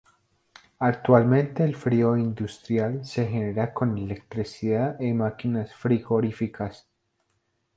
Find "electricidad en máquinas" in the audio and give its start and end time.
3.99-5.75